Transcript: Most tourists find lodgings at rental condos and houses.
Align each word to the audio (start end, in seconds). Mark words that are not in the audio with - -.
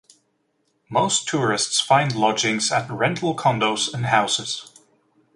Most 0.89 1.27
tourists 1.27 1.79
find 1.79 2.15
lodgings 2.15 2.71
at 2.71 2.89
rental 2.89 3.35
condos 3.37 3.93
and 3.93 4.07
houses. 4.07 4.73